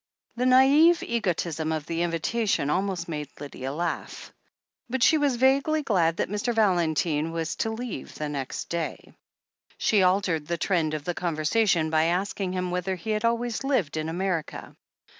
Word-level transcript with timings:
The 0.35 0.47
naive 0.47 1.03
egotism 1.03 1.71
of 1.71 1.85
the 1.85 2.01
invitation 2.01 2.71
almost 2.71 3.07
made 3.07 3.29
Lydia 3.39 3.71
laugh. 3.71 4.33
But 4.89 5.03
she 5.03 5.19
was 5.19 5.35
vaguely 5.35 5.83
glad 5.83 6.17
that 6.17 6.27
Mr. 6.27 6.55
Valentine 6.55 7.31
was 7.31 7.55
to 7.57 7.69
leave 7.69 8.19
next 8.19 8.69
day. 8.69 9.13
She 9.77 10.01
altered 10.01 10.47
the 10.47 10.57
trend 10.57 10.95
of 10.95 11.03
the 11.03 11.13
conversation 11.13 11.91
by 11.91 12.05
asking 12.05 12.51
him 12.53 12.71
whether 12.71 12.95
he 12.95 13.11
had 13.11 13.23
always 13.25 13.63
lived 13.63 13.95
in 13.95 14.09
America. 14.09 14.75